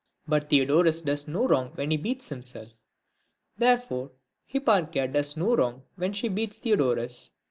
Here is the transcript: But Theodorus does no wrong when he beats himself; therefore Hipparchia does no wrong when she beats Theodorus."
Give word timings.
But 0.27 0.49
Theodorus 0.49 1.03
does 1.03 1.27
no 1.27 1.47
wrong 1.47 1.73
when 1.75 1.91
he 1.91 1.97
beats 1.97 2.29
himself; 2.29 2.69
therefore 3.59 4.09
Hipparchia 4.51 5.13
does 5.13 5.37
no 5.37 5.55
wrong 5.55 5.83
when 5.95 6.11
she 6.11 6.27
beats 6.27 6.57
Theodorus." 6.57 7.33